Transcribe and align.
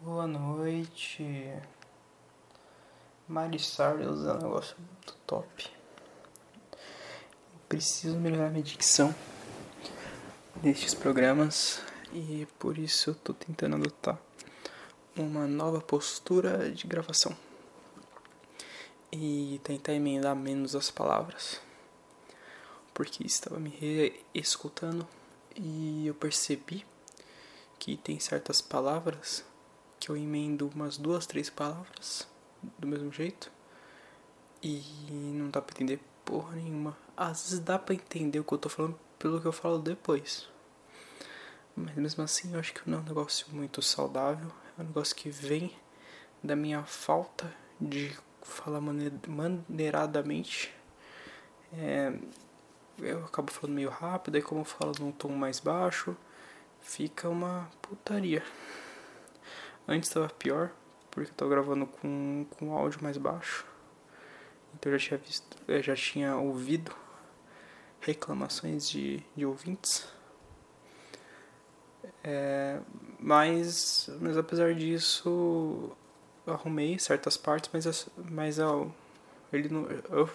Boa 0.00 0.28
noite. 0.28 1.52
Marisol 3.26 3.98
é 4.00 4.06
um 4.06 4.38
negócio 4.38 4.76
muito 4.78 5.16
top. 5.26 5.68
Preciso 7.68 8.16
melhorar 8.16 8.48
minha 8.50 8.62
dicção 8.62 9.12
nestes 10.62 10.94
programas 10.94 11.82
e 12.12 12.46
por 12.60 12.78
isso 12.78 13.10
eu 13.10 13.14
tô 13.16 13.34
tentando 13.34 13.74
adotar 13.74 14.20
uma 15.16 15.48
nova 15.48 15.80
postura 15.80 16.70
de 16.70 16.86
gravação 16.86 17.36
e 19.10 19.60
tentar 19.64 19.94
emendar 19.94 20.36
menos 20.36 20.76
as 20.76 20.92
palavras 20.92 21.60
porque 22.94 23.26
estava 23.26 23.58
me 23.58 24.22
escutando 24.32 25.04
e 25.56 26.06
eu 26.06 26.14
percebi 26.14 26.86
que 27.80 27.96
tem 27.96 28.20
certas 28.20 28.60
palavras 28.60 29.44
que 29.98 30.10
eu 30.10 30.16
emendo 30.16 30.70
umas 30.74 30.96
duas, 30.96 31.26
três 31.26 31.50
palavras 31.50 32.26
do 32.78 32.86
mesmo 32.86 33.12
jeito 33.12 33.50
e 34.62 34.82
não 35.10 35.50
dá 35.50 35.60
pra 35.60 35.74
entender 35.74 36.00
porra 36.24 36.56
nenhuma. 36.56 36.96
Às 37.16 37.42
vezes 37.44 37.60
dá 37.60 37.78
pra 37.78 37.94
entender 37.94 38.40
o 38.40 38.44
que 38.44 38.52
eu 38.52 38.58
tô 38.58 38.68
falando 38.68 38.98
pelo 39.18 39.40
que 39.40 39.46
eu 39.46 39.52
falo 39.52 39.78
depois. 39.78 40.48
Mas 41.74 41.94
mesmo 41.94 42.24
assim 42.24 42.52
eu 42.52 42.60
acho 42.60 42.74
que 42.74 42.88
não 42.88 42.98
é 42.98 43.00
um 43.00 43.04
negócio 43.04 43.46
muito 43.50 43.80
saudável. 43.82 44.50
É 44.78 44.82
um 44.82 44.86
negócio 44.86 45.14
que 45.14 45.30
vem 45.30 45.72
da 46.42 46.54
minha 46.56 46.82
falta 46.84 47.52
de 47.80 48.16
falar 48.42 48.80
maneiradamente. 48.80 50.74
É, 51.72 52.12
eu 52.98 53.24
acabo 53.24 53.52
falando 53.52 53.74
meio 53.74 53.90
rápido, 53.90 54.38
e 54.38 54.42
como 54.42 54.62
eu 54.62 54.64
falo 54.64 54.92
num 54.98 55.12
tom 55.12 55.28
mais 55.30 55.60
baixo, 55.60 56.16
fica 56.80 57.28
uma 57.28 57.70
putaria. 57.82 58.42
Antes 59.88 60.10
estava 60.10 60.28
pior, 60.28 60.70
porque 61.10 61.32
eu 61.42 61.48
gravando 61.48 61.86
com, 61.86 62.46
com 62.50 62.76
áudio 62.76 63.02
mais 63.02 63.16
baixo. 63.16 63.64
Então 64.74 64.92
eu 64.92 64.98
já 64.98 65.08
tinha 65.08 65.18
visto, 65.18 65.56
já 65.82 65.96
tinha 65.96 66.36
ouvido 66.36 66.94
reclamações 68.00 68.88
de, 68.88 69.22
de 69.34 69.46
ouvintes. 69.46 70.06
É, 72.22 72.78
mas, 73.18 74.10
mas 74.20 74.36
apesar 74.36 74.74
disso, 74.74 75.90
arrumei 76.46 76.98
certas 76.98 77.38
partes, 77.38 77.70
mas, 77.72 78.08
mas 78.30 78.58
eu, 78.58 78.92
ele 79.50 79.70
não. 79.70 79.86
Eu, 80.10 80.28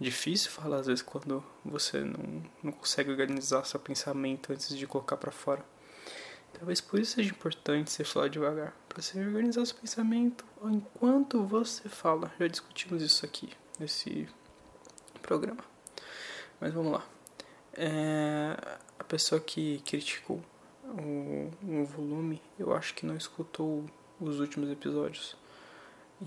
difícil 0.00 0.50
falar 0.50 0.78
às 0.78 0.86
vezes 0.86 1.02
quando 1.02 1.42
você 1.64 2.00
não, 2.00 2.42
não 2.62 2.72
consegue 2.72 3.10
organizar 3.10 3.64
seu 3.64 3.80
pensamento 3.80 4.52
antes 4.52 4.76
de 4.76 4.86
colocar 4.86 5.16
para 5.16 5.30
fora. 5.30 5.64
Talvez 6.58 6.80
por 6.80 6.98
isso 6.98 7.12
seja 7.12 7.30
importante 7.30 7.90
você 7.90 8.02
falar 8.02 8.28
devagar, 8.28 8.74
para 8.88 9.00
você 9.00 9.18
organizar 9.20 9.64
seu 9.64 9.76
pensamento 9.76 10.44
enquanto 10.64 11.44
você 11.44 11.88
fala. 11.88 12.32
Já 12.38 12.48
discutimos 12.48 13.00
isso 13.00 13.24
aqui 13.24 13.50
nesse 13.78 14.28
programa. 15.22 15.62
Mas 16.60 16.74
vamos 16.74 16.92
lá. 16.92 17.06
É, 17.74 18.56
a 18.98 19.04
pessoa 19.04 19.40
que 19.40 19.80
criticou 19.86 20.42
o, 20.84 21.52
o 21.62 21.84
volume, 21.84 22.42
eu 22.58 22.74
acho 22.74 22.92
que 22.92 23.06
não 23.06 23.16
escutou 23.16 23.84
os 24.20 24.40
últimos 24.40 24.68
episódios. 24.68 25.36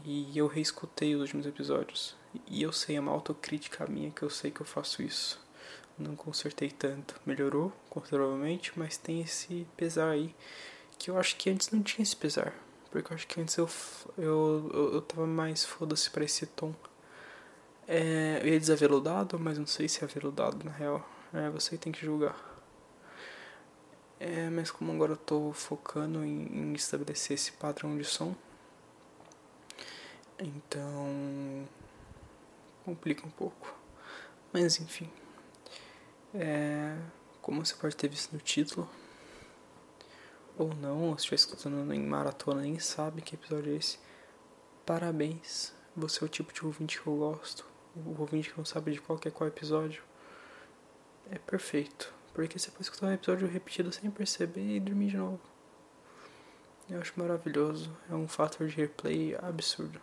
E 0.06 0.38
eu 0.38 0.48
reescutei 0.48 1.14
os 1.14 1.22
últimos 1.22 1.46
episódios. 1.46 2.16
E 2.48 2.62
eu 2.62 2.72
sei, 2.72 2.96
é 2.96 3.02
uma 3.02 3.12
autocrítica 3.12 3.86
minha 3.86 4.10
que 4.12 4.24
eu 4.24 4.30
sei 4.30 4.50
que 4.50 4.62
eu 4.62 4.66
faço 4.66 5.04
isso. 5.04 5.46
Não 5.98 6.16
consertei 6.16 6.70
tanto. 6.70 7.20
Melhorou 7.26 7.72
consideravelmente, 7.90 8.72
mas 8.76 8.98
tem 8.98 9.22
esse 9.22 9.68
pesar 9.78 10.10
aí. 10.10 10.36
Que 10.98 11.10
eu 11.10 11.18
acho 11.18 11.36
que 11.36 11.50
antes 11.50 11.70
não 11.72 11.82
tinha 11.82 12.04
esse 12.04 12.16
pesar. 12.16 12.54
Porque 12.90 13.12
eu 13.12 13.16
acho 13.16 13.28
que 13.28 13.40
antes 13.40 13.56
eu, 13.58 13.70
eu, 14.18 14.72
eu, 14.74 14.94
eu 14.96 15.02
tava 15.02 15.26
mais 15.26 15.64
foda-se 15.64 16.10
pra 16.10 16.24
esse 16.24 16.46
tom. 16.46 16.74
É, 17.88 18.40
eu 18.44 18.50
ia 18.50 18.60
dizer 18.60 18.74
aveludado, 18.74 19.40
mas 19.40 19.58
não 19.58 19.68
sei 19.68 19.88
se 19.88 20.02
é 20.02 20.06
aveludado 20.06 20.64
na 20.64 20.72
real. 20.72 21.08
É, 21.34 21.50
você 21.50 21.78
tem 21.78 21.92
que 21.92 22.06
julgar. 22.06 22.38
É, 24.20 24.50
mas 24.50 24.70
como 24.70 24.92
agora 24.92 25.14
eu 25.14 25.18
tô 25.18 25.52
focando 25.52 26.24
em, 26.24 26.46
em 26.46 26.74
estabelecer 26.74 27.34
esse 27.34 27.54
padrão 27.54 27.98
de 27.98 28.04
som, 28.04 28.36
então 30.38 31.68
complica 32.86 33.26
um 33.26 33.32
pouco. 33.32 33.74
Mas 34.54 34.80
enfim. 34.80 35.10
É, 36.34 36.98
como 37.42 37.66
você 37.66 37.76
pode 37.76 37.96
ter 37.96 38.08
visto 38.08 38.32
no 38.34 38.40
título, 38.40 38.90
ou 40.58 40.74
não, 40.76 41.10
ou 41.10 41.18
se 41.18 41.24
estiver 41.24 41.36
escutando 41.36 41.94
em 41.94 42.02
maratona 42.02 42.62
nem 42.62 42.80
sabe 42.80 43.22
que 43.22 43.36
episódio 43.36 43.74
é 43.74 43.78
esse. 43.78 44.00
Parabéns, 44.86 45.74
você 45.96 46.24
é 46.24 46.26
o 46.26 46.30
tipo 46.30 46.54
de 46.54 46.66
ouvinte 46.66 47.02
que 47.02 47.08
eu 47.08 47.18
gosto. 47.18 47.66
O 47.96 48.20
ouvinte 48.20 48.52
que 48.52 48.58
não 48.58 48.66
sabe 48.66 48.92
de 48.92 49.02
qual 49.02 49.18
que 49.18 49.28
é 49.28 49.32
qual 49.32 49.48
episódio. 49.48 50.04
É 51.30 51.38
perfeito. 51.38 52.14
Porque 52.34 52.58
você 52.58 52.72
pode 52.72 52.84
escutar 52.84 53.08
um 53.08 53.12
episódio 53.12 53.48
repetido 53.48 53.92
sem 53.92 54.10
perceber 54.10 54.76
e 54.76 54.80
dormir 54.80 55.08
de 55.08 55.18
novo. 55.18 55.42
Eu 56.90 57.00
acho 57.02 57.14
maravilhoso. 57.18 57.96
É 58.10 58.16
um 58.16 58.28
fator 58.28 58.68
de 58.68 58.76
replay 58.76 59.36
absurdo. 59.42 60.00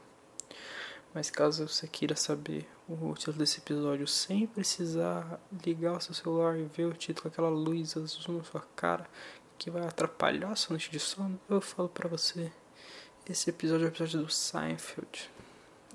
Mas 1.19 1.31
caso 1.31 1.67
você 1.67 1.89
queira 1.89 2.15
saber 2.15 2.65
o 2.89 3.13
título 3.15 3.39
desse 3.39 3.59
episódio 3.59 4.07
sem 4.07 4.47
precisar 4.47 5.41
ligar 5.67 5.97
o 5.97 6.01
seu 6.01 6.15
celular 6.15 6.57
e 6.57 6.63
ver 6.63 6.85
o 6.85 6.93
título, 6.93 7.27
aquela 7.27 7.49
luz 7.49 7.97
azul 7.97 8.39
na 8.39 8.45
sua 8.45 8.61
cara 8.77 9.05
que 9.59 9.69
vai 9.69 9.83
atrapalhar 9.83 10.53
a 10.53 10.55
sua 10.55 10.75
noite 10.75 10.93
de 10.93 11.01
sono, 11.01 11.37
eu 11.51 11.61
falo 11.61 11.89
para 11.89 12.09
você. 12.09 12.53
Esse 13.29 13.51
episódio 13.51 13.87
é 13.87 13.89
o 13.89 13.91
episódio 13.91 14.23
do 14.23 14.31
Seinfeld. 14.31 15.29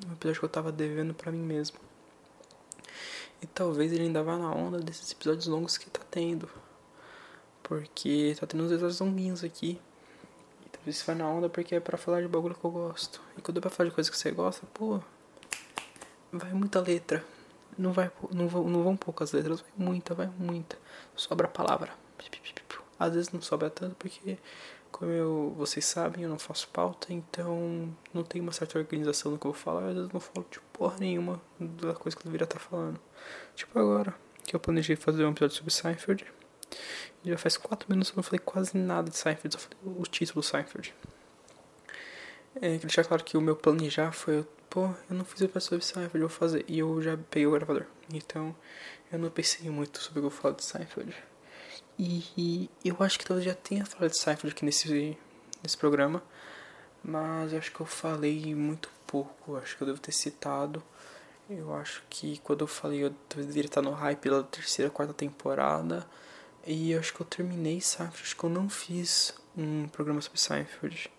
Um 0.05 0.11
episódio 0.11 0.41
que 0.41 0.45
eu 0.45 0.49
tava 0.49 0.73
devendo 0.73 1.13
para 1.13 1.31
mim 1.31 1.39
mesmo. 1.39 1.77
E 3.41 3.47
talvez 3.47 3.93
ele 3.93 4.03
ainda 4.03 4.21
vá 4.21 4.37
na 4.37 4.53
onda 4.53 4.77
desses 4.77 5.09
episódios 5.09 5.47
longos 5.47 5.77
que 5.77 5.89
tá 5.89 6.01
tendo. 6.11 6.49
Porque 7.63 8.35
tá 8.37 8.45
tendo 8.45 8.65
uns 8.65 8.71
episódios 8.71 8.99
longuinhos 8.99 9.41
aqui. 9.41 9.79
Você 10.85 11.03
vá 11.05 11.15
na 11.15 11.29
onda 11.29 11.47
porque 11.49 11.75
é 11.75 11.79
pra 11.79 11.97
falar 11.97 12.21
de 12.21 12.27
bagulho 12.27 12.55
que 12.55 12.65
eu 12.65 12.71
gosto. 12.71 13.21
E 13.37 13.41
quando 13.41 13.57
é 13.57 13.61
pra 13.61 13.69
falar 13.69 13.89
de 13.89 13.95
coisa 13.95 14.11
que 14.11 14.17
você 14.17 14.31
gosta, 14.31 14.65
pô. 14.73 14.99
Vai 16.31 16.51
muita 16.53 16.81
letra. 16.81 17.23
Não, 17.77 17.93
vai, 17.93 18.11
não, 18.31 18.47
vão, 18.47 18.63
não 18.65 18.83
vão 18.83 18.97
poucas 18.97 19.31
letras, 19.31 19.61
vai 19.61 19.71
muita, 19.77 20.13
vai 20.13 20.29
muita. 20.37 20.77
Sobra 21.15 21.47
palavra. 21.47 21.93
Às 22.99 23.13
vezes 23.13 23.31
não 23.31 23.41
sobra 23.41 23.69
tanto 23.69 23.95
porque 23.95 24.37
como 24.91 25.11
eu, 25.11 25.53
vocês 25.57 25.83
sabem, 25.85 26.23
eu 26.23 26.29
não 26.29 26.37
faço 26.37 26.67
pauta, 26.67 27.11
então 27.11 27.91
não 28.13 28.23
tem 28.23 28.39
uma 28.39 28.51
certa 28.51 28.77
organização 28.77 29.31
no 29.31 29.39
que 29.39 29.47
eu 29.47 29.51
vou 29.51 29.59
falar. 29.59 29.87
Às 29.87 29.95
vezes 29.95 30.11
não 30.11 30.19
falo 30.19 30.45
de 30.51 30.59
porra 30.71 30.97
nenhuma 30.99 31.41
da 31.59 31.93
coisa 31.93 32.15
que 32.15 32.21
eu 32.21 32.25
deveria 32.25 32.45
estar 32.45 32.59
falando. 32.59 32.99
Tipo 33.55 33.77
agora, 33.79 34.13
que 34.43 34.55
eu 34.55 34.59
planejei 34.59 34.95
fazer 34.95 35.25
um 35.25 35.31
episódio 35.31 35.55
sobre 35.57 35.73
Seinfeld. 35.73 36.25
E 37.23 37.29
já 37.29 37.37
faz 37.37 37.57
4 37.57 37.87
minutos 37.89 38.11
que 38.11 38.15
eu 38.15 38.17
não 38.17 38.23
falei 38.23 38.39
quase 38.39 38.77
nada 38.77 39.09
de 39.09 39.17
Seinfeld, 39.17 39.55
só 39.55 39.59
falei 39.59 39.77
o 39.83 40.03
título 40.03 40.41
do 40.41 40.45
Seinfeld. 40.45 40.93
É, 42.55 42.77
que 42.77 42.85
deixar 42.85 43.03
claro 43.05 43.23
que 43.23 43.35
o 43.35 43.41
meu 43.41 43.55
planejar 43.55 44.11
foi, 44.11 44.45
pô, 44.69 44.85
eu 45.09 45.15
não 45.15 45.25
fiz 45.25 45.41
o 45.41 45.45
episódio 45.45 45.67
sobre 45.67 45.85
Seinfeld, 45.85 46.15
eu 46.21 46.27
vou 46.27 46.37
fazer. 46.37 46.65
E 46.67 46.79
eu 46.79 47.01
já 47.01 47.17
peguei 47.29 47.47
o 47.47 47.51
gravador. 47.51 47.85
Então, 48.13 48.55
eu 49.11 49.17
não 49.17 49.29
pensei 49.29 49.69
muito 49.69 49.99
sobre 49.99 50.19
o 50.19 50.23
que 50.23 50.27
eu 50.27 50.31
falo 50.31 50.55
de 50.55 50.63
Seinfeld. 50.63 51.15
E, 51.97 52.69
eu 52.83 52.97
acho 52.99 53.19
que 53.19 53.25
talvez 53.25 53.45
já 53.45 53.53
tenha 53.53 53.85
falado 53.85 54.11
de 54.11 54.17
Seinfeld 54.17 54.53
aqui 54.53 54.65
nesse, 54.65 55.17
nesse 55.61 55.77
programa. 55.77 56.21
Mas 57.03 57.53
eu 57.53 57.59
acho 57.59 57.71
que 57.71 57.79
eu 57.79 57.85
falei 57.85 58.53
muito 58.55 58.89
pouco. 59.05 59.55
Acho 59.57 59.75
que 59.77 59.83
eu 59.83 59.87
devo 59.87 59.99
ter 59.99 60.11
citado. 60.11 60.81
Eu 61.49 61.73
acho 61.75 62.03
que 62.09 62.39
quando 62.39 62.61
eu 62.61 62.67
falei, 62.67 63.03
eu 63.03 63.13
deveria 63.35 63.65
estar 63.65 63.81
no 63.81 63.91
hype 63.91 64.19
pela 64.19 64.43
terceira, 64.43 64.89
quarta 64.89 65.13
temporada. 65.13 66.07
E 66.65 66.91
eu 66.91 66.99
acho 66.99 67.13
que 67.13 67.21
eu 67.21 67.25
terminei 67.25 67.81
Seinfeld. 67.81 68.23
Acho 68.23 68.37
que 68.37 68.43
eu 68.43 68.49
não 68.49 68.69
fiz 68.69 69.33
um 69.57 69.87
programa 69.87 70.21
sobre 70.21 70.39
Seinfeld. 70.39 71.11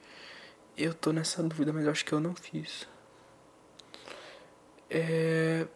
Eu 0.77 0.95
tô 0.95 1.13
nessa 1.13 1.43
dúvida, 1.43 1.73
mas 1.73 1.85
eu 1.85 1.91
acho 1.91 2.05
que 2.05 2.13
eu 2.13 2.21
não 2.21 2.35
fiz. 2.35 2.89
É. 4.91 5.67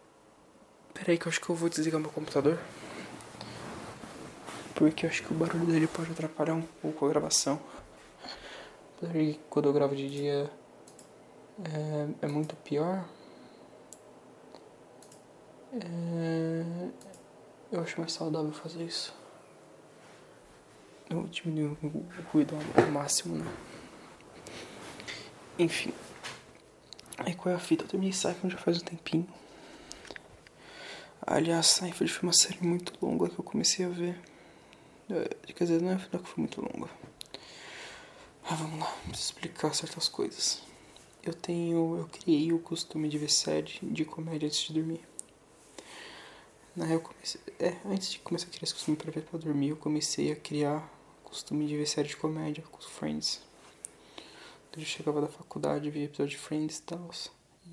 Peraí, 0.93 1.17
que 1.17 1.27
eu 1.27 1.29
acho 1.29 1.39
que 1.39 1.49
eu 1.49 1.55
vou 1.55 1.69
desligar 1.69 1.99
meu 1.99 2.09
computador 2.09 2.57
porque 4.79 5.05
eu 5.05 5.09
acho 5.09 5.21
que 5.23 5.33
o 5.33 5.35
barulho 5.35 5.65
dele 5.65 5.87
pode 5.87 6.09
atrapalhar 6.09 6.53
um 6.53 6.61
pouco 6.61 7.05
a 7.05 7.09
gravação. 7.09 7.59
Quando 9.49 9.67
eu 9.67 9.73
gravo 9.73 9.93
de 9.93 10.09
dia 10.09 10.49
é, 11.65 12.25
é 12.25 12.27
muito 12.27 12.55
pior. 12.55 13.05
É, 15.73 16.63
eu 17.73 17.81
acho 17.81 17.99
mais 17.99 18.13
saudável 18.13 18.53
fazer 18.53 18.85
isso. 18.85 19.13
Eu 21.09 21.23
diminuo 21.23 21.75
o 21.81 22.05
ruído 22.31 22.55
ao 22.75 22.91
máximo, 22.91 23.35
né? 23.35 23.51
Enfim. 25.57 25.91
Aí 27.17 27.33
qual 27.33 27.51
é 27.51 27.55
a 27.57 27.59
fita? 27.59 27.83
Eu 27.83 27.87
terminei 27.87 28.13
Seinfeld 28.13 28.55
já 28.55 28.61
faz 28.61 28.77
um 28.77 28.85
tempinho. 28.85 29.27
Aliás, 31.25 31.65
Seinfeld 31.65 32.11
foi 32.13 32.27
uma 32.27 32.33
série 32.33 32.61
muito 32.61 32.93
longa 33.03 33.27
que 33.27 33.39
eu 33.39 33.43
comecei 33.43 33.85
a 33.85 33.89
ver. 33.89 34.19
É, 35.09 35.51
quer 35.51 35.63
dizer, 35.63 35.81
não 35.81 35.91
é 35.91 35.97
que 35.97 36.17
foi 36.17 36.43
muito 36.43 36.61
longa. 36.61 36.89
Ah, 38.43 38.55
vamos 38.55 38.79
lá, 38.79 38.85
preciso 39.07 39.33
explicar 39.33 39.73
certas 39.73 40.07
coisas. 40.07 40.61
Eu 41.23 41.33
tenho. 41.33 41.97
Eu 41.97 42.07
criei 42.07 42.53
o 42.53 42.59
costume 42.59 43.09
de 43.09 43.17
ver 43.17 43.31
série 43.31 43.79
de 43.81 44.05
comédia 44.05 44.45
antes 44.45 44.59
de 44.59 44.73
dormir. 44.73 45.01
Na 46.75 46.85
real, 46.85 46.99
comecei, 46.99 47.41
é, 47.59 47.75
antes 47.85 48.11
de 48.11 48.19
começar 48.19 48.45
a 48.45 48.49
criar 48.49 48.63
esse 48.63 48.73
costume 48.73 48.95
pra 48.95 49.11
ver 49.11 49.23
pra 49.23 49.39
dormir, 49.39 49.69
eu 49.69 49.75
comecei 49.75 50.31
a 50.31 50.35
criar 50.35 50.98
costume 51.29 51.67
de 51.67 51.77
ver 51.77 51.85
série 51.85 52.07
de 52.07 52.17
comédia 52.17 52.63
com 52.71 52.79
os 52.79 52.85
friends. 52.85 53.39
Eu 54.75 54.83
chegava 54.83 55.21
da 55.21 55.27
faculdade, 55.27 55.89
via 55.89 56.05
episódio 56.05 56.31
de 56.31 56.37
Friends 56.37 56.79
e 56.79 56.81
tal. 56.83 57.09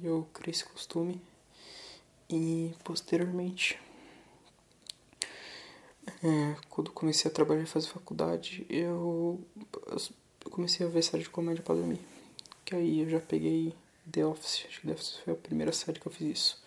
E 0.00 0.06
eu 0.06 0.28
criei 0.32 0.52
esse 0.52 0.64
costume. 0.64 1.20
E 2.28 2.74
posteriormente, 2.84 3.78
é, 6.22 6.56
quando 6.68 6.90
comecei 6.90 7.30
a 7.30 7.34
trabalhar 7.34 7.62
e 7.62 7.66
fazer 7.66 7.88
faculdade, 7.88 8.66
eu, 8.68 9.40
eu 10.44 10.50
comecei 10.50 10.84
a 10.84 10.88
ver 10.88 11.02
série 11.02 11.22
de 11.22 11.30
comédia 11.30 11.62
pra 11.62 11.74
dormir. 11.74 12.00
Que 12.64 12.74
aí 12.74 13.00
eu 13.00 13.08
já 13.08 13.20
peguei 13.20 13.74
The 14.10 14.26
Office. 14.26 14.66
Acho 14.68 14.80
que 14.80 14.86
The 14.88 14.94
Office 14.94 15.16
foi 15.24 15.32
a 15.32 15.36
primeira 15.36 15.72
série 15.72 16.00
que 16.00 16.06
eu 16.06 16.12
fiz 16.12 16.38
isso. 16.38 16.62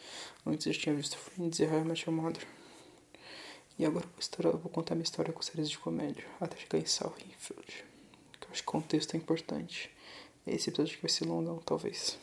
Antes 0.45 0.65
eu 0.65 0.73
já 0.73 0.79
tinha 0.79 0.95
visto 0.95 1.17
Friends 1.17 1.59
e 1.59 1.65
How 1.65 1.79
I 1.79 1.83
Met 1.83 2.09
Your 2.09 2.19
Mother. 2.19 2.58
E 3.79 3.85
agora 3.85 4.05
eu 4.43 4.57
vou, 4.57 4.69
contar 4.69 4.93
minha 4.93 5.05
história 5.05 5.31
com 5.31 5.41
séries 5.41 5.69
de 5.69 5.79
comédia. 5.79 6.25
Até 6.41 6.57
chegar 6.57 6.79
em 6.79 6.85
Southfield. 6.85 7.85
Que 8.37 8.47
eu 8.47 8.51
acho 8.51 8.61
que 8.61 8.67
o 8.67 8.71
contexto 8.73 9.13
é 9.13 9.17
importante. 9.17 9.89
Esse 10.45 10.69
episódio 10.69 10.99
vai 11.01 11.09
ser 11.09 11.25
longão, 11.25 11.59
talvez. 11.59 12.19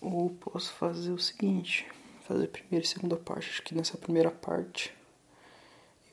Ou 0.00 0.30
posso 0.30 0.72
fazer 0.72 1.12
o 1.12 1.20
seguinte, 1.20 1.86
fazer 2.26 2.46
a 2.46 2.48
primeira 2.48 2.84
e 2.84 2.88
segunda 2.88 3.16
parte. 3.16 3.48
Acho 3.48 3.62
que 3.62 3.76
nessa 3.76 3.96
primeira 3.96 4.32
parte 4.32 4.92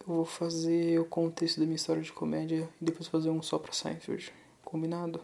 eu 0.02 0.06
vou 0.06 0.26
fazer 0.26 1.00
o 1.00 1.06
contexto 1.06 1.60
da 1.60 1.66
minha 1.66 1.78
história 1.78 2.04
de 2.04 2.14
comédia 2.14 2.70
e 2.80 2.86
depois 2.86 3.08
fazer 3.08 3.32
um 3.32 3.42
só 3.42 3.58
pra 3.58 3.74
Seinfeld. 3.74 4.32
Combinado? 4.64 5.20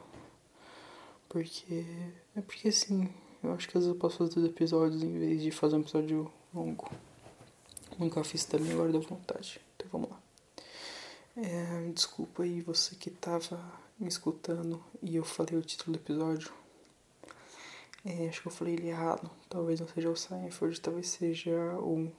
Porque. 1.30 1.86
É 2.36 2.42
porque 2.42 2.70
assim, 2.70 3.08
eu 3.44 3.54
acho 3.54 3.70
que 3.70 3.78
às 3.78 3.84
vezes 3.84 3.96
eu 3.96 4.00
posso 4.00 4.18
fazer 4.18 4.34
dois 4.34 4.48
episódios 4.48 5.04
em 5.04 5.20
vez 5.20 5.44
de 5.44 5.52
fazer 5.52 5.76
um 5.76 5.82
episódio 5.82 6.32
longo. 6.52 6.90
Nunca 8.02 8.24
fiz 8.24 8.46
também, 8.46 8.72
agora 8.72 8.92
deu 8.92 9.00
vontade. 9.00 9.62
Então 9.76 9.88
vamos 9.92 10.10
lá. 10.10 10.20
É, 11.38 11.92
desculpa 11.94 12.42
aí 12.42 12.60
você 12.60 12.96
que 12.96 13.12
tava 13.12 13.64
me 14.00 14.08
escutando 14.08 14.84
e 15.04 15.18
eu 15.18 15.24
falei 15.24 15.56
o 15.56 15.62
título 15.62 15.96
do 15.96 16.02
episódio. 16.02 16.52
É, 18.04 18.28
acho 18.28 18.42
que 18.42 18.48
eu 18.48 18.52
falei 18.52 18.74
ele 18.74 18.90
errado. 18.90 19.30
Talvez 19.48 19.80
não 19.80 19.88
seja 19.88 20.10
o 20.10 20.16
Seinfeld, 20.16 20.82
talvez 20.82 21.10
seja 21.10 21.56
o 21.78 22.12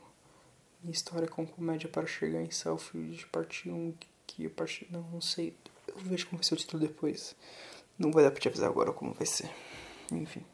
Minha 0.80 0.92
História 0.92 1.26
com 1.26 1.44
Comédia 1.44 1.88
para 1.88 2.06
Chegar 2.06 2.40
em 2.40 2.50
Selfield, 2.52 3.26
parte 3.26 3.68
1, 3.68 3.92
que 4.24 4.44
eu 4.44 4.50
parte... 4.50 4.86
Não, 4.88 5.02
não 5.10 5.20
sei. 5.20 5.52
Eu 5.88 5.96
vejo 5.96 6.28
como 6.28 6.38
vai 6.38 6.44
ser 6.44 6.54
o 6.54 6.58
título 6.58 6.80
depois. 6.80 7.34
Não 7.98 8.12
vai 8.12 8.22
dar 8.22 8.30
pra 8.30 8.40
te 8.40 8.46
avisar 8.46 8.70
agora 8.70 8.92
como 8.92 9.12
vai 9.14 9.26
ser. 9.26 9.50
Enfim. 10.12 10.46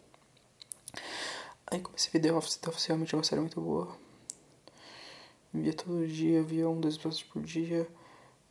Aí 1.67 1.81
comecei 1.81 2.09
a 2.09 2.13
ver 2.15 2.21
The 2.21 2.33
Office. 2.33 2.87
Realmente 2.87 3.15
é 3.15 3.19
uma 3.19 3.25
série 3.25 3.43
muito 3.43 3.61
boa. 3.61 4.08
Via 5.53 5.73
todo 5.73 6.07
dia, 6.07 6.43
via 6.43 6.69
um, 6.69 6.81
dois 6.81 6.95
episódios 6.95 7.23
por 7.23 7.43
dia. 7.43 7.89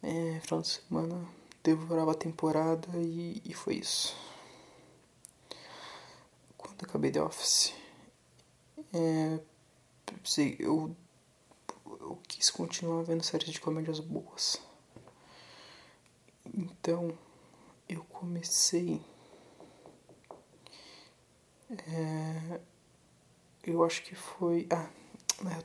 É, 0.02 0.40
final 0.42 0.62
de 0.62 0.68
semana 0.68 1.28
devorava 1.64 2.12
a 2.12 2.16
temporada 2.16 2.88
e, 2.96 3.42
e 3.46 3.54
foi 3.54 3.76
isso. 3.76 4.16
Quando 6.58 6.84
acabei 6.84 7.12
The 7.12 7.22
Office, 7.22 7.74
é, 8.94 9.40
eu, 10.60 10.96
eu 11.86 12.20
quis 12.28 12.50
continuar 12.50 13.04
vendo 13.04 13.24
séries 13.24 13.52
de 13.52 13.60
comédias 13.60 14.00
boas. 14.00 14.62
Então 16.54 17.18
eu 17.90 18.04
comecei. 18.06 19.02
É, 21.70 22.60
eu 23.64 23.84
acho 23.84 24.04
que 24.04 24.16
foi. 24.16 24.68
Ah, 24.72 24.90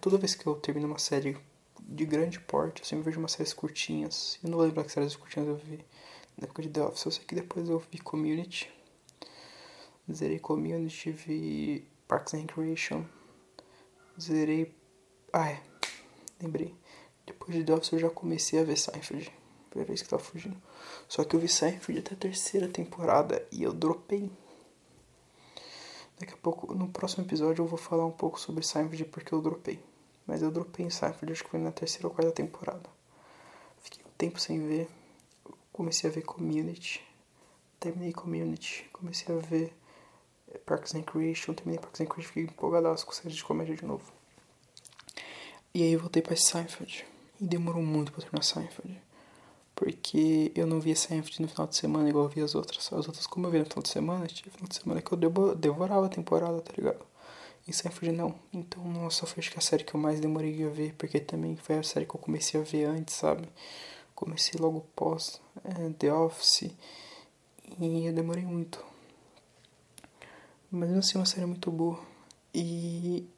toda 0.00 0.18
vez 0.18 0.34
que 0.34 0.46
eu 0.46 0.54
termino 0.54 0.86
uma 0.86 0.98
série 0.98 1.36
de 1.80 2.04
grande 2.04 2.40
porte, 2.40 2.82
eu 2.82 2.86
sempre 2.86 3.04
vejo 3.04 3.18
umas 3.18 3.32
séries 3.32 3.52
curtinhas. 3.52 4.38
Eu 4.42 4.50
não 4.50 4.58
lembro 4.58 4.84
que 4.84 4.92
séries 4.92 5.16
curtinhas 5.16 5.48
eu 5.48 5.56
vi 5.56 5.84
na 6.36 6.44
época 6.44 6.62
de 6.62 6.68
The 6.68 6.82
Office. 6.82 7.04
Eu 7.04 7.12
sei 7.12 7.24
que 7.24 7.34
depois 7.34 7.68
eu 7.68 7.78
vi 7.90 7.98
Community. 7.98 8.70
Zerei 10.10 10.38
Community, 10.38 11.10
vi 11.10 11.88
Parks 12.08 12.34
and 12.34 12.40
Recreation. 12.40 13.04
Zerei. 14.20 14.74
Ah, 15.32 15.50
é. 15.50 15.62
Lembrei. 16.40 16.74
Depois 17.26 17.56
de 17.56 17.64
The 17.64 17.74
Office 17.74 17.92
eu 17.92 17.98
já 17.98 18.10
comecei 18.10 18.60
a 18.60 18.64
ver 18.64 18.76
Seinfeld. 18.76 19.32
Primeira 19.70 19.88
vez 19.88 20.02
que 20.02 20.08
tava 20.08 20.22
fugindo. 20.22 20.60
Só 21.08 21.24
que 21.24 21.34
eu 21.34 21.40
vi 21.40 21.48
Seinfeld 21.48 22.00
até 22.00 22.14
a 22.14 22.18
terceira 22.18 22.68
temporada 22.68 23.46
e 23.50 23.62
eu 23.62 23.72
dropei. 23.72 24.30
Daqui 26.22 26.34
a 26.34 26.36
pouco, 26.36 26.72
no 26.72 26.88
próximo 26.88 27.24
episódio, 27.24 27.64
eu 27.64 27.66
vou 27.66 27.76
falar 27.76 28.06
um 28.06 28.12
pouco 28.12 28.38
sobre 28.38 28.64
Seinfeld 28.64 29.06
porque 29.06 29.34
eu 29.34 29.42
dropei. 29.42 29.82
Mas 30.24 30.40
eu 30.40 30.52
dropei 30.52 30.86
em 30.86 30.88
Seinfeld, 30.90 31.32
acho 31.32 31.42
que 31.42 31.50
foi 31.50 31.58
na 31.58 31.72
terceira 31.72 32.06
ou 32.06 32.14
quarta 32.14 32.30
temporada. 32.30 32.88
Fiquei 33.82 34.04
um 34.04 34.10
tempo 34.16 34.38
sem 34.38 34.64
ver. 34.64 34.88
Comecei 35.72 36.08
a 36.08 36.12
ver 36.12 36.22
Community. 36.22 37.04
Terminei 37.80 38.12
Community. 38.12 38.88
Comecei 38.92 39.34
a 39.34 39.38
ver 39.40 39.74
eh, 40.46 40.58
Parks 40.58 40.94
and 40.94 40.98
Recreation. 40.98 41.54
Terminei 41.54 41.80
Parks 41.80 42.00
and 42.00 42.04
Recreation. 42.04 42.28
Fiquei 42.28 42.44
empolgadaço 42.44 43.04
com 43.04 43.10
série 43.10 43.34
de 43.34 43.42
comédia 43.42 43.74
de 43.74 43.84
novo. 43.84 44.12
E 45.74 45.82
aí 45.82 45.96
voltei 45.96 46.22
pra 46.22 46.36
Seinfeld. 46.36 47.04
E 47.40 47.44
demorou 47.44 47.82
muito 47.82 48.12
pra 48.12 48.22
terminar 48.22 48.44
Seinfeld. 48.44 48.96
Porque 49.82 50.52
eu 50.54 50.64
não 50.64 50.80
via 50.80 50.94
Seinfeld 50.94 51.42
no 51.42 51.48
final 51.48 51.66
de 51.66 51.74
semana 51.74 52.08
igual 52.08 52.26
eu 52.26 52.30
via 52.30 52.44
as 52.44 52.54
outras. 52.54 52.86
As 52.92 53.08
outras, 53.08 53.26
como 53.26 53.48
eu 53.48 53.50
via 53.50 53.60
no 53.60 53.66
final 53.66 53.82
de 53.82 53.88
semana, 53.88 54.28
tinha 54.28 54.48
final 54.52 54.68
de 54.68 54.76
semana 54.76 55.02
que 55.02 55.10
eu 55.10 55.18
devorava 55.56 56.06
a 56.06 56.08
temporada, 56.08 56.60
tá 56.60 56.72
ligado? 56.78 57.04
E 57.66 57.72
Seinfeld 57.72 58.16
não. 58.16 58.32
Então, 58.52 58.84
nossa, 58.84 59.26
foi 59.26 59.40
acho 59.40 59.50
que 59.50 59.58
a 59.58 59.60
série 59.60 59.82
que 59.82 59.92
eu 59.92 59.98
mais 59.98 60.20
demorei 60.20 60.64
a 60.64 60.68
ver, 60.68 60.94
porque 60.94 61.18
também 61.18 61.56
foi 61.56 61.78
a 61.78 61.82
série 61.82 62.06
que 62.06 62.14
eu 62.14 62.20
comecei 62.20 62.60
a 62.60 62.62
ver 62.62 62.84
antes, 62.84 63.16
sabe? 63.16 63.48
Comecei 64.14 64.60
logo 64.60 64.86
pós 64.94 65.40
é, 65.64 65.90
The 65.98 66.14
Office 66.14 66.70
e 67.80 68.06
eu 68.06 68.12
demorei 68.12 68.44
muito. 68.44 68.84
Mas 70.70 70.92
assim, 70.92 71.18
uma 71.18 71.26
série 71.26 71.46
muito 71.46 71.72
boa. 71.72 71.98
E. 72.54 73.28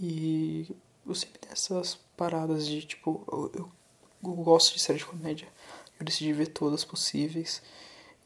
E. 0.00 0.74
Eu 1.06 1.14
sempre 1.14 1.38
tenho 1.38 1.52
essas 1.52 1.96
paradas 2.16 2.66
de 2.66 2.82
tipo. 2.86 3.22
Eu 3.30 3.52
eu 3.60 3.76
gosto 4.34 4.74
de 4.74 4.80
série 4.80 4.98
de 4.98 5.06
comédia. 5.06 5.48
Eu 5.98 6.04
decidi 6.04 6.32
ver 6.32 6.48
todas 6.48 6.84
possíveis. 6.84 7.62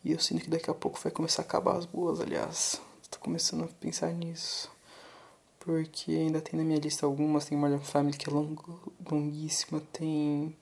E 0.04 0.12
eu 0.12 0.19
sinto 0.19 0.42
que 0.42 0.50
daqui 0.50 0.71
a 0.71 0.75
pouco 0.75 0.99
vai 0.99 1.12
começar 1.12 1.42
a 1.42 1.45
acabar 1.45 1.76
as 1.76 1.85
boas, 1.85 2.21
aliás. 2.21 2.80
Estou 3.02 3.21
começando 3.21 3.64
a 3.64 3.69
pensar 3.69 4.12
nisso. 4.12 4.71
Porque 5.59 6.12
ainda 6.12 6.40
tem 6.40 6.59
na 6.59 6.64
minha 6.64 6.78
lista 6.78 7.04
algumas. 7.04 7.45
Tem 7.45 7.57
Modern 7.57 7.83
Family 7.83 8.16
que 8.16 8.28
é 8.28 8.33
longo, 8.33 8.92
longuíssima. 9.11 9.80
Tem. 9.92 10.57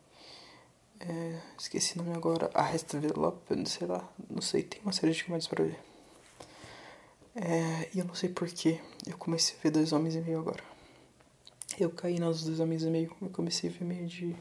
É, 1.01 1.41
esqueci 1.59 1.99
o 1.99 2.03
nome 2.03 2.17
agora. 2.17 2.51
Arrested 2.53 3.01
Development, 3.01 3.65
sei 3.67 3.87
lá. 3.87 4.09
Não 4.29 4.43
sei. 4.43 4.65
Tem 4.65 4.81
uma 4.83 4.93
série 4.93 5.13
de 5.13 5.25
comédias 5.25 5.47
pra 5.47 5.65
ver. 5.65 5.79
É, 7.37 7.89
e 7.95 8.01
eu 8.01 8.05
não 8.05 8.15
sei 8.15 8.29
porquê. 8.29 8.81
Eu 9.07 9.17
comecei 9.17 9.57
a 9.57 9.63
ver 9.63 9.71
Dois 9.71 9.93
Homens 9.93 10.17
e 10.17 10.21
Meio 10.21 10.41
agora. 10.41 10.63
Eu 11.79 11.91
caí 11.91 12.19
nos 12.19 12.43
Dois 12.43 12.59
Homens 12.59 12.83
e 12.83 12.91
Meio. 12.91 13.17
Eu 13.23 13.31
comecei 13.31 13.71
a 13.71 13.73
ver 13.73 13.85
meio 13.85 14.07
de 14.09 14.35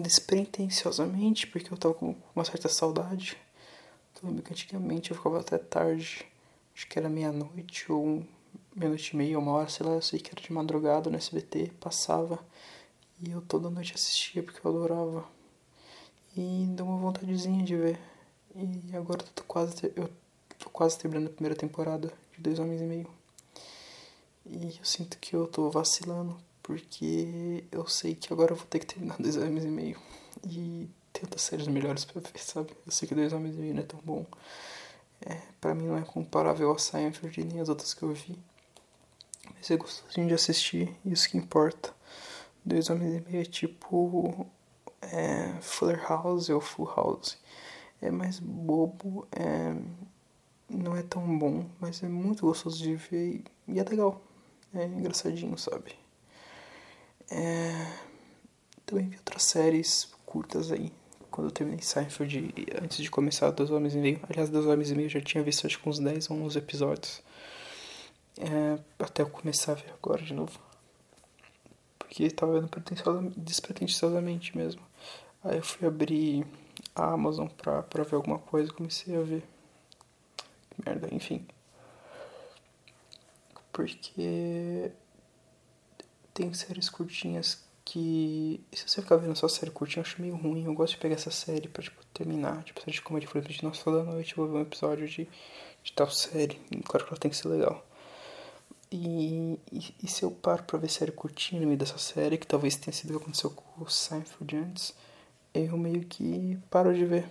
despretensiosamente, 0.00 1.46
porque 1.46 1.72
eu 1.72 1.76
tava 1.78 1.94
com 1.94 2.16
uma 2.34 2.44
certa 2.44 2.68
saudade. 2.68 3.36
Eu 4.22 4.28
lembro 4.28 4.42
que 4.42 4.52
antigamente 4.52 5.10
eu 5.10 5.16
ficava 5.16 5.40
até 5.40 5.58
tarde, 5.58 6.26
acho 6.74 6.86
que 6.86 6.98
era 6.98 7.08
meia-noite 7.08 7.90
ou 7.90 8.24
meia-noite 8.74 9.14
e 9.14 9.16
meia, 9.16 9.38
uma 9.38 9.52
hora, 9.52 9.68
sei 9.68 9.86
lá, 9.86 9.92
eu 9.92 10.02
sei 10.02 10.18
que 10.20 10.30
era 10.32 10.40
de 10.40 10.52
madrugada 10.52 11.10
no 11.10 11.16
SBT, 11.16 11.72
passava 11.80 12.38
e 13.22 13.30
eu 13.30 13.42
toda 13.42 13.68
noite 13.70 13.94
assistia 13.94 14.42
porque 14.42 14.66
eu 14.66 14.70
adorava. 14.70 15.24
E 16.36 16.66
deu 16.70 16.86
uma 16.86 16.98
vontadezinha 16.98 17.64
de 17.64 17.76
ver. 17.76 17.98
E 18.54 18.96
agora 18.96 19.22
eu 19.22 19.28
tô 19.34 19.42
quase, 19.44 19.92
eu 19.96 20.10
tô 20.58 20.70
quase 20.70 20.98
terminando 20.98 21.28
a 21.28 21.32
primeira 21.32 21.56
temporada 21.56 22.12
de 22.32 22.40
Dois 22.40 22.58
Homens 22.58 22.80
e 22.80 22.84
Meio. 22.84 23.10
E 24.46 24.78
eu 24.78 24.84
sinto 24.84 25.18
que 25.18 25.36
eu 25.36 25.46
tô 25.46 25.70
vacilando 25.70 26.36
porque 26.62 27.64
eu 27.70 27.86
sei 27.86 28.14
que 28.14 28.32
agora 28.32 28.52
eu 28.52 28.56
vou 28.56 28.66
ter 28.66 28.78
que 28.78 28.86
terminar 28.86 29.16
dois 29.20 29.36
homens 29.36 29.64
e 29.64 29.68
meio. 29.68 29.98
E 30.46 30.88
tem 31.12 31.24
outras 31.24 31.42
séries 31.42 31.66
melhores 31.66 32.04
pra 32.04 32.20
ver, 32.20 32.38
sabe? 32.38 32.70
Eu 32.86 32.92
sei 32.92 33.08
que 33.08 33.14
dois 33.14 33.32
homens 33.32 33.56
e 33.56 33.58
meio 33.58 33.74
não 33.74 33.82
é 33.82 33.86
tão 33.86 34.00
bom. 34.04 34.26
É, 35.24 35.40
pra 35.60 35.74
mim 35.74 35.86
não 35.86 35.98
é 35.98 36.02
comparável 36.02 36.70
ao 36.70 36.78
Seinfeld 36.78 37.44
nem 37.44 37.60
as 37.60 37.68
outras 37.68 37.92
que 37.92 38.02
eu 38.02 38.12
vi. 38.12 38.38
Mas 39.54 39.70
é 39.70 39.76
gostosinho 39.76 40.28
de 40.28 40.34
assistir, 40.34 40.96
isso 41.04 41.28
que 41.28 41.36
importa. 41.36 41.94
Dois 42.64 42.88
homens 42.88 43.16
e 43.16 43.20
meio 43.30 43.42
é 43.42 43.44
tipo 43.44 44.46
é, 45.02 45.52
Fuller 45.60 46.00
House 46.08 46.48
ou 46.48 46.60
Full 46.60 46.86
House. 46.96 47.38
É 48.00 48.10
mais 48.10 48.38
bobo, 48.38 49.28
é, 49.32 49.74
não 50.68 50.96
é 50.96 51.02
tão 51.02 51.38
bom, 51.38 51.66
mas 51.78 52.02
é 52.02 52.08
muito 52.08 52.46
gostoso 52.46 52.82
de 52.82 52.94
ver 52.94 53.44
e 53.68 53.78
é 53.78 53.82
legal. 53.82 54.22
É 54.72 54.84
engraçadinho, 54.84 55.58
sabe? 55.58 55.99
É... 57.30 58.10
Também 58.84 59.08
vi 59.08 59.16
outras 59.16 59.44
séries 59.44 60.12
curtas 60.26 60.72
aí. 60.72 60.92
quando 61.30 61.48
eu 61.48 61.52
terminei 61.52 61.82
Seinfeld, 61.82 62.52
antes 62.82 62.98
de 62.98 63.10
começar 63.10 63.50
Dois 63.50 63.70
Homens 63.70 63.94
e 63.94 63.98
Meio. 63.98 64.20
Aliás, 64.28 64.50
Dois 64.50 64.66
Homens 64.66 64.90
e 64.90 64.94
Meio 64.94 65.06
eu 65.06 65.10
já 65.10 65.20
tinha 65.20 65.42
visto 65.44 65.66
acho 65.66 65.80
que 65.80 65.88
uns 65.88 65.98
10 65.98 66.30
ou 66.30 66.42
11 66.42 66.58
episódios. 66.58 67.22
É, 68.38 68.78
até 68.98 69.22
eu 69.22 69.30
começar 69.30 69.72
a 69.72 69.74
ver 69.76 69.92
agora 69.92 70.22
de 70.22 70.34
novo. 70.34 70.58
Porque 71.98 72.28
tava 72.30 72.60
vendo 72.60 73.34
despretensiosamente 73.36 74.56
mesmo. 74.56 74.82
Aí 75.44 75.58
eu 75.58 75.62
fui 75.62 75.86
abrir 75.86 76.46
a 76.94 77.12
Amazon 77.12 77.46
pra, 77.48 77.82
pra 77.82 78.02
ver 78.02 78.16
alguma 78.16 78.38
coisa 78.38 78.70
e 78.70 78.74
comecei 78.74 79.16
a 79.16 79.20
ver. 79.20 79.42
Que 80.70 80.82
merda, 80.84 81.08
enfim. 81.12 81.46
Porque 83.72 84.90
tem 86.40 86.54
séries 86.54 86.88
curtinhas 86.88 87.62
que. 87.84 88.64
Se 88.72 88.88
você 88.88 89.02
ficar 89.02 89.16
vendo 89.16 89.36
só 89.36 89.46
série 89.46 89.70
curtinha, 89.70 90.00
eu 90.00 90.06
acho 90.06 90.20
meio 90.22 90.36
ruim. 90.36 90.64
Eu 90.64 90.74
gosto 90.74 90.94
de 90.94 90.98
pegar 90.98 91.16
essa 91.16 91.30
série 91.30 91.68
pra 91.68 91.82
tipo, 91.82 92.02
terminar. 92.14 92.64
Tipo, 92.64 92.80
série 92.80 92.92
de 92.92 93.02
comédia, 93.02 93.28
por 93.28 93.38
exemplo, 93.38 93.56
de 93.56 93.64
Nossa 93.64 93.90
da 93.90 94.02
Noite, 94.04 94.36
eu 94.36 94.36
vou 94.36 94.48
ver 94.52 94.58
um 94.58 94.62
episódio 94.62 95.06
de, 95.06 95.28
de 95.82 95.92
tal 95.92 96.10
série. 96.10 96.58
Claro 96.84 97.04
que 97.04 97.12
ela 97.12 97.20
tem 97.20 97.30
que 97.30 97.36
ser 97.36 97.48
legal. 97.48 97.84
E, 98.90 99.58
e, 99.70 99.94
e, 100.02 100.08
se 100.08 100.24
eu 100.24 100.30
paro 100.30 100.64
pra 100.64 100.78
ver 100.78 100.88
série 100.88 101.12
curtinha 101.12 101.60
no 101.60 101.66
meio 101.66 101.78
dessa 101.78 101.98
série, 101.98 102.38
que 102.38 102.46
talvez 102.46 102.74
tenha 102.76 102.92
sido 102.92 103.10
o 103.10 103.18
que 103.18 103.22
aconteceu 103.22 103.50
com 103.50 103.84
o 103.84 103.88
Seinfeld 103.88 104.56
antes, 104.56 104.94
eu 105.54 105.76
meio 105.76 106.04
que 106.06 106.58
paro 106.70 106.94
de 106.94 107.04
ver. 107.04 107.28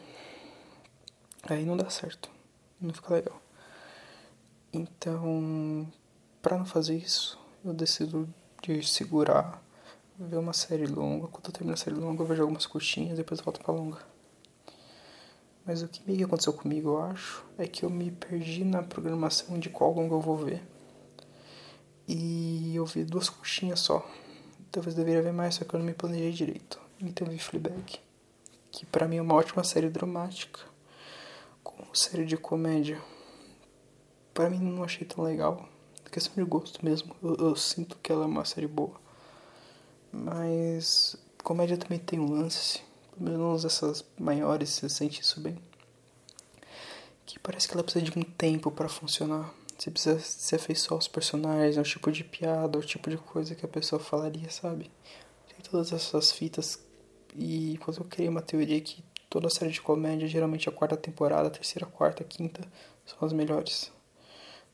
Aí 1.43 1.65
não 1.65 1.75
dá 1.75 1.89
certo. 1.89 2.29
Não 2.79 2.93
fica 2.93 3.13
legal. 3.13 3.41
Então, 4.71 5.91
pra 6.41 6.57
não 6.57 6.65
fazer 6.65 6.95
isso, 6.95 7.37
eu 7.65 7.73
decido 7.73 8.31
de 8.61 8.87
segurar, 8.87 9.63
ver 10.17 10.37
uma 10.37 10.53
série 10.53 10.85
longa. 10.85 11.27
Quando 11.27 11.47
eu 11.47 11.51
termino 11.51 11.73
a 11.73 11.77
série 11.77 11.95
longa, 11.95 12.21
eu 12.21 12.27
vejo 12.27 12.41
algumas 12.41 12.65
curtinhas, 12.65 13.17
depois 13.17 13.41
volto 13.41 13.61
pra 13.61 13.73
longa. 13.73 13.99
Mas 15.65 15.83
o 15.83 15.87
que 15.87 16.01
meio 16.05 16.17
que 16.17 16.23
aconteceu 16.23 16.53
comigo, 16.53 16.89
eu 16.89 17.01
acho, 17.03 17.45
é 17.57 17.67
que 17.67 17.83
eu 17.83 17.89
me 17.89 18.09
perdi 18.11 18.63
na 18.63 18.81
programação 18.81 19.59
de 19.59 19.69
qual 19.69 19.93
longa 19.93 20.15
eu 20.15 20.21
vou 20.21 20.35
ver. 20.35 20.63
E 22.07 22.75
eu 22.75 22.85
vi 22.85 23.03
duas 23.03 23.29
coxinhas 23.29 23.79
só. 23.79 24.03
Talvez 24.71 24.95
deveria 24.95 25.21
ver 25.21 25.31
mais, 25.31 25.55
só 25.55 25.65
que 25.65 25.73
eu 25.73 25.77
não 25.77 25.85
me 25.85 25.93
planejei 25.93 26.31
direito. 26.31 26.79
Então 26.99 27.27
eu 27.27 27.33
vi 27.33 27.39
Fleabag. 27.39 27.99
Que 28.71 28.85
pra 28.85 29.07
mim 29.07 29.17
é 29.17 29.21
uma 29.21 29.35
ótima 29.35 29.63
série 29.63 29.89
dramática. 29.89 30.61
Com 31.63 31.93
série 31.93 32.25
de 32.25 32.35
comédia. 32.35 32.99
Pra 34.33 34.49
mim 34.49 34.59
não 34.59 34.83
achei 34.83 35.05
tão 35.05 35.23
legal. 35.23 35.69
É 36.09 36.13
questão 36.13 36.43
de 36.43 36.49
gosto 36.49 36.83
mesmo. 36.83 37.15
Eu, 37.23 37.35
eu 37.35 37.55
sinto 37.55 37.97
que 38.01 38.11
ela 38.11 38.23
é 38.23 38.27
uma 38.27 38.45
série 38.45 38.67
boa. 38.67 38.99
Mas 40.11 41.15
comédia 41.43 41.77
também 41.77 41.99
tem 41.99 42.19
um 42.19 42.31
lance. 42.31 42.81
Pelo 43.17 43.29
menos 43.31 43.65
essas 43.65 44.03
maiores, 44.17 44.69
você 44.69 44.89
sente 44.89 45.21
isso 45.21 45.39
bem. 45.39 45.57
Que 47.25 47.39
parece 47.39 47.67
que 47.67 47.73
ela 47.73 47.83
precisa 47.83 48.03
de 48.03 48.17
um 48.17 48.23
tempo 48.23 48.71
para 48.71 48.89
funcionar 48.89 49.53
você 49.79 49.89
precisa 49.89 50.19
se 50.19 50.55
afeiçoar 50.55 50.97
aos 50.97 51.07
personagens, 51.07 51.77
ao 51.77 51.85
tipo 51.85 52.11
de 52.11 52.21
piada, 52.21 52.77
ao 52.77 52.83
tipo 52.83 53.09
de 53.09 53.17
coisa 53.17 53.55
que 53.55 53.65
a 53.65 53.69
pessoa 53.69 53.97
falaria, 53.97 54.49
sabe? 54.49 54.91
Tem 55.47 55.57
todas 55.63 55.93
essas 55.93 56.33
fitas. 56.33 56.83
E 57.33 57.79
quando 57.81 57.99
eu 57.99 58.05
criei 58.05 58.27
uma 58.27 58.41
teoria 58.41 58.81
que 58.81 59.01
toda 59.29 59.49
série 59.49 59.71
de 59.71 59.81
comédia, 59.81 60.27
geralmente 60.27 60.67
a 60.67 60.71
quarta 60.71 60.97
temporada, 60.97 61.47
a 61.47 61.51
terceira, 61.51 61.85
a 61.85 61.89
quarta, 61.89 62.23
a 62.23 62.25
quinta, 62.25 62.61
são 63.05 63.25
as 63.25 63.31
melhores. 63.31 63.89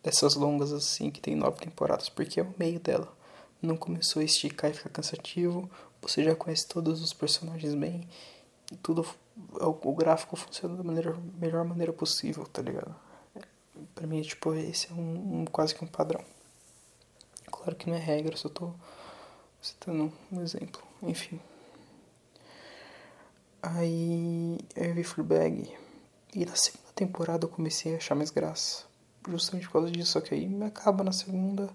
Dessas 0.05 0.35
longas 0.35 0.71
assim, 0.71 1.09
que 1.09 1.19
tem 1.19 1.35
nove 1.35 1.57
temporadas, 1.57 2.09
porque 2.09 2.39
é 2.39 2.43
o 2.43 2.53
meio 2.59 2.79
dela. 2.79 3.11
Não 3.59 3.75
começou 3.75 4.21
a 4.21 4.23
esticar 4.23 4.69
e 4.69 4.73
ficar 4.75 4.89
cansativo. 4.91 5.67
Você 5.99 6.23
já 6.23 6.35
conhece 6.35 6.67
todos 6.67 7.01
os 7.01 7.11
personagens 7.11 7.73
bem. 7.73 8.07
Tudo, 8.83 9.03
o 9.59 9.95
gráfico 9.95 10.35
funciona 10.35 10.75
da 10.75 10.83
maneira, 10.83 11.17
melhor 11.39 11.65
maneira 11.65 11.91
possível, 11.91 12.45
tá 12.45 12.61
ligado? 12.61 12.95
Pra 13.95 14.05
mim, 14.05 14.21
tipo, 14.21 14.53
esse 14.53 14.91
é 14.91 14.93
um, 14.93 15.41
um, 15.41 15.45
quase 15.45 15.73
que 15.73 15.83
um 15.83 15.87
padrão. 15.87 16.23
Claro 17.51 17.75
que 17.75 17.89
não 17.89 17.97
é 17.97 17.99
regra, 17.99 18.37
só 18.37 18.47
tô 18.47 18.71
citando 19.59 20.13
um 20.31 20.39
exemplo. 20.39 20.83
Enfim. 21.01 21.39
Aí 23.59 24.59
eu 24.75 24.93
vi 24.93 25.03
Fleabag 25.03 25.75
e 26.31 26.45
na 26.45 26.55
segunda 26.55 26.91
temporada 26.93 27.45
eu 27.45 27.49
comecei 27.49 27.95
a 27.95 27.97
achar 27.97 28.13
mais 28.13 28.29
graça. 28.29 28.85
Justamente 29.27 29.65
por 29.67 29.73
causa 29.73 29.91
disso, 29.91 30.11
só 30.11 30.21
que 30.21 30.33
aí 30.33 30.47
me 30.47 30.65
acaba 30.65 31.03
na 31.03 31.11
segunda 31.11 31.69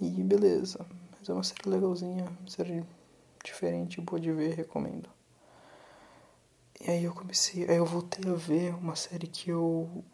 e 0.00 0.10
beleza. 0.22 0.84
Mas 1.18 1.28
é 1.28 1.32
uma 1.32 1.42
série 1.42 1.68
legalzinha, 1.68 2.24
uma 2.40 2.50
série 2.50 2.84
diferente, 3.44 4.00
boa 4.00 4.20
de 4.20 4.32
ver, 4.32 4.54
recomendo. 4.54 5.08
E 6.80 6.90
aí 6.90 7.04
eu 7.04 7.14
comecei, 7.14 7.68
aí 7.68 7.76
eu 7.76 7.84
voltei 7.86 8.30
a 8.30 8.34
ver 8.34 8.74
uma 8.74 8.96
série 8.96 9.26
que 9.26 9.50
eu 9.50 10.04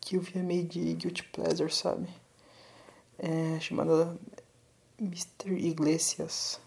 que 0.00 0.16
eu 0.16 0.20
via 0.20 0.42
meio 0.42 0.64
de 0.64 0.94
guilty 0.94 1.24
pleasure, 1.24 1.74
sabe? 1.74 2.08
É, 3.18 3.58
chamada 3.58 4.16
Mr. 5.00 5.52
Iglesias, 5.52 6.60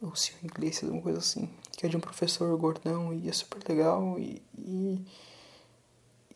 ou 0.00 0.16
Sr. 0.16 0.44
Iglesias, 0.44 0.84
alguma 0.84 1.02
coisa 1.02 1.18
assim. 1.20 1.48
Que 1.72 1.86
é 1.86 1.88
de 1.88 1.96
um 1.96 2.00
professor 2.00 2.54
gordão 2.58 3.14
e 3.14 3.28
é 3.28 3.32
super 3.32 3.62
legal 3.68 4.18
e, 4.18 4.42
e, 4.58 5.00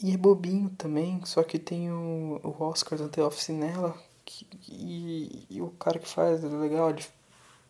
e 0.02 0.12
é 0.12 0.16
bobinho 0.16 0.70
também, 0.70 1.24
só 1.24 1.42
que 1.42 1.58
tem 1.58 1.90
o, 1.90 2.40
o 2.42 2.62
Oscar 2.62 2.98
da 2.98 3.08
The 3.08 3.22
Office 3.24 3.48
nela 3.48 3.96
que, 4.24 4.46
e, 4.68 5.46
e, 5.50 5.62
o 5.62 5.70
cara 5.70 5.98
que 5.98 6.08
faz 6.08 6.42
é 6.42 6.48
legal, 6.48 6.90
ele 6.90 7.04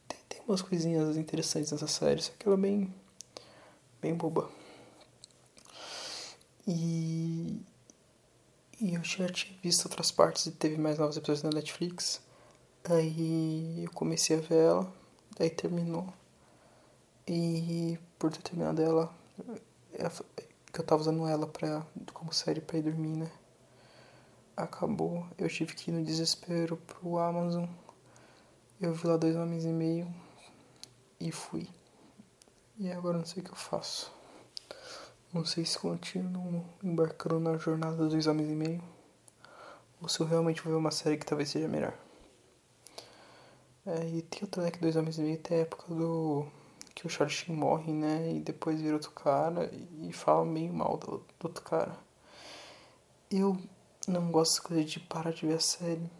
tem, 0.08 0.18
tem 0.28 0.40
umas 0.48 0.62
coisinhas 0.62 1.16
interessantes 1.16 1.72
nessa 1.72 1.86
série, 1.86 2.22
só 2.22 2.32
que 2.38 2.48
ela 2.48 2.56
é 2.56 2.60
bem, 2.60 2.94
bem 4.00 4.14
boba. 4.14 4.50
E 6.66 7.60
e 8.78 8.94
eu 8.94 9.02
já 9.02 9.26
tinha 9.28 9.56
visto 9.62 9.86
outras 9.86 10.10
partes 10.10 10.44
e 10.46 10.50
teve 10.50 10.76
mais 10.76 10.98
novos 10.98 11.16
episódios 11.16 11.42
na 11.42 11.50
Netflix. 11.50 12.20
Aí 12.84 13.84
eu 13.84 13.90
comecei 13.92 14.36
a 14.36 14.40
ver 14.40 14.64
ela, 14.64 14.92
daí 15.38 15.48
terminou. 15.48 16.12
E 17.26 17.98
por 18.18 18.30
ter 18.30 18.42
terminado 18.42 18.82
ela, 18.82 19.14
que 20.76 20.82
eu 20.82 20.86
tava 20.86 21.00
usando 21.00 21.26
ela 21.26 21.46
pra, 21.46 21.86
como 22.12 22.32
série 22.32 22.60
pra 22.60 22.76
ir 22.76 22.82
dormir, 22.82 23.16
né? 23.16 23.30
Acabou, 24.54 25.26
eu 25.38 25.48
tive 25.48 25.74
que 25.74 25.90
ir 25.90 25.94
no 25.94 26.04
desespero 26.04 26.76
pro 26.76 27.18
Amazon. 27.18 27.66
Eu 28.78 28.92
vi 28.92 29.06
lá 29.06 29.16
dois 29.16 29.34
homens 29.34 29.64
e 29.64 29.68
meio 29.68 30.06
e 31.18 31.32
fui. 31.32 31.66
E 32.78 32.92
agora 32.92 33.16
não 33.16 33.24
sei 33.24 33.42
o 33.42 33.46
que 33.46 33.52
eu 33.52 33.56
faço. 33.56 34.12
Não 35.32 35.46
sei 35.46 35.64
se 35.64 35.78
continuo 35.78 36.64
embarcando 36.82 37.40
na 37.40 37.56
jornada 37.56 37.96
dos 37.96 38.12
dois 38.12 38.26
homens 38.26 38.50
e 38.50 38.54
meio 38.54 38.96
ou 40.00 40.08
se 40.08 40.20
eu 40.20 40.26
realmente 40.26 40.60
vou 40.62 40.72
ver 40.72 40.78
uma 40.78 40.90
série 40.90 41.16
que 41.16 41.24
talvez 41.24 41.48
seja 41.48 41.66
melhor. 41.66 41.94
É, 43.86 44.06
e 44.08 44.22
tem 44.22 44.40
outra, 44.42 44.62
né, 44.62 44.70
que 44.70 44.80
Dois 44.80 44.96
Homens 44.96 45.16
e 45.16 45.22
Meio 45.22 45.38
tem 45.38 45.58
a 45.58 45.60
época 45.60 45.94
do... 45.94 46.46
que 46.96 47.06
o 47.06 47.10
Sheen 47.10 47.54
morre, 47.54 47.92
né, 47.92 48.32
e 48.32 48.40
depois 48.40 48.80
vira 48.80 48.94
outro 48.94 49.10
cara 49.10 49.70
e 50.00 50.12
fala 50.14 50.46
meio 50.46 50.72
mal 50.72 50.96
do, 50.96 51.18
do 51.38 51.44
outro 51.44 51.62
cara. 51.62 51.94
Eu 53.30 53.58
não 54.08 54.30
gosto 54.30 54.62
coisa 54.62 54.82
de 54.82 54.98
parar 54.98 55.30
de 55.30 55.46
ver 55.46 55.56
a 55.56 55.60
série 55.60 56.10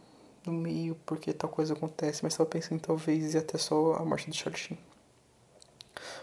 no 0.44 0.52
meio 0.52 0.94
porque 1.06 1.32
tal 1.32 1.48
coisa 1.48 1.72
acontece, 1.72 2.22
mas 2.22 2.36
tava 2.36 2.48
pensando 2.48 2.78
talvez 2.78 3.34
ir 3.34 3.38
até 3.38 3.56
só 3.56 3.94
a 3.94 4.04
morte 4.04 4.28
do 4.28 4.36
Sheen. 4.36 4.78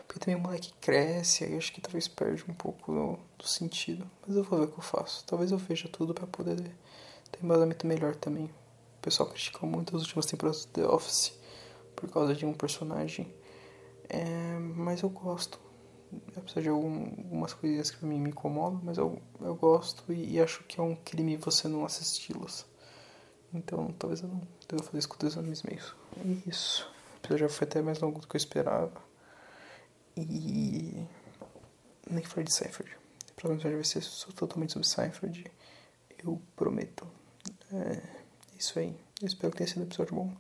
Porque 0.06 0.20
também 0.20 0.36
o 0.36 0.40
moleque 0.40 0.72
cresce, 0.80 1.44
aí 1.44 1.58
acho 1.58 1.74
que 1.74 1.82
talvez 1.82 2.08
perde 2.08 2.46
um 2.48 2.54
pouco 2.54 2.94
do, 2.94 3.20
do 3.40 3.48
sentido. 3.48 4.06
Mas 4.26 4.36
eu 4.36 4.44
vou 4.44 4.60
ver 4.60 4.66
o 4.66 4.68
que 4.68 4.78
eu 4.78 4.84
faço. 4.84 5.26
Talvez 5.26 5.52
eu 5.52 5.58
veja 5.58 5.90
tudo 5.90 6.14
para 6.14 6.28
poder 6.28 6.58
ter 6.58 7.42
um 7.42 7.46
embasamento 7.46 7.88
melhor 7.88 8.16
também. 8.16 8.46
O 8.46 9.02
pessoal 9.02 9.28
critica 9.30 9.66
muito 9.66 9.96
as 9.96 10.04
últimas 10.04 10.28
temporadas 10.28 10.66
do 10.66 10.72
The 10.74 10.88
Office 10.88 11.34
por 11.96 12.08
causa 12.12 12.36
de 12.36 12.46
um 12.46 12.54
personagem. 12.54 13.34
É, 14.10 14.58
mas 14.60 15.02
eu 15.02 15.10
gosto. 15.10 15.60
Apesar 16.36 16.62
de 16.62 16.70
algumas 16.70 17.54
coisas 17.54 17.90
que 17.90 17.98
pra 17.98 18.08
mim 18.08 18.20
me 18.20 18.30
incomodam, 18.30 18.80
mas 18.84 18.98
eu, 18.98 19.20
eu 19.42 19.56
gosto 19.56 20.14
e, 20.14 20.34
e 20.34 20.42
acho 20.42 20.64
que 20.66 20.80
é 20.80 20.84
um 20.84 20.96
crime 20.96 21.38
você 21.38 21.68
não 21.68 21.86
assisti-las. 21.86 22.66
Então 23.54 23.92
talvez 23.98 24.22
eu 24.22 24.28
não 24.28 24.42
deva 24.68 24.84
fazer 24.84 25.00
isso 25.00 25.10
com 25.10 25.18
dois 25.18 25.36
anos 25.38 25.62
e 25.62 25.68
meio. 25.68 25.84
É 26.18 26.50
isso. 26.50 26.88
Episódio 27.18 27.48
já 27.48 27.50
foi 27.50 27.68
até 27.68 27.82
mais 27.82 28.00
longo 28.00 28.20
do 28.20 28.28
que 28.28 28.36
eu 28.36 28.38
esperava. 28.38 29.02
E. 30.16 31.04
Nem 32.10 32.24
falei 32.24 32.46
de 32.46 32.54
Seinfeld. 32.54 32.92
O 33.32 33.34
próximo 33.36 33.56
episódio 33.56 33.78
vai 33.78 33.86
ser 33.86 34.34
totalmente 34.34 34.74
sobre 34.74 34.88
Seinfeld. 34.88 35.52
Eu 36.24 36.42
prometo. 36.56 37.08
É 37.72 38.02
isso 38.58 38.78
aí. 38.78 38.96
Eu 39.22 39.28
espero 39.28 39.52
que 39.52 39.58
tenha 39.58 39.68
sido 39.68 39.82
um 39.82 39.86
episódio 39.86 40.16
bom. 40.16 40.34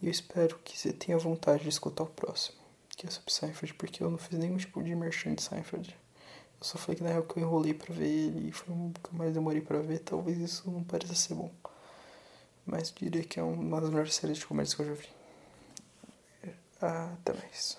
E 0.00 0.06
eu 0.06 0.10
espero 0.10 0.58
que 0.64 0.78
você 0.78 0.92
tenha 0.92 1.18
vontade 1.18 1.62
de 1.62 1.68
escutar 1.68 2.04
o 2.04 2.08
próximo. 2.08 2.63
Que 3.04 3.08
é 3.08 3.10
sobre 3.10 3.30
Seinfeld, 3.30 3.74
porque 3.74 4.02
eu 4.02 4.10
não 4.10 4.16
fiz 4.16 4.38
nenhum 4.38 4.56
tipo 4.56 4.82
de 4.82 4.94
merchan 4.94 5.34
de 5.34 5.42
Seinfeld. 5.42 5.94
Eu 6.58 6.64
só 6.64 6.78
falei 6.78 6.96
que 6.96 7.02
na 7.02 7.10
real 7.10 7.22
que 7.22 7.38
eu 7.38 7.42
enrolei 7.42 7.74
pra 7.74 7.94
ver 7.94 8.06
ele 8.06 8.48
e 8.48 8.52
foi 8.52 8.74
o 8.74 8.92
que 8.94 9.10
eu 9.12 9.18
mais 9.18 9.34
demorei 9.34 9.60
pra 9.60 9.78
ver. 9.80 9.98
Talvez 9.98 10.38
isso 10.38 10.70
não 10.70 10.82
pareça 10.82 11.14
ser 11.14 11.34
bom. 11.34 11.52
Mas 12.64 12.90
diria 12.90 13.22
que 13.22 13.38
é 13.38 13.42
uma 13.42 13.78
das 13.78 13.90
melhores 13.90 14.14
séries 14.14 14.38
de 14.38 14.46
comédias 14.46 14.72
que 14.72 14.80
eu 14.80 14.86
já 14.86 14.94
vi. 14.94 15.08
Até 16.80 17.34
mais. 17.34 17.76